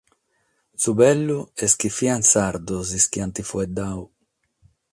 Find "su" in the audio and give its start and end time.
0.81-0.91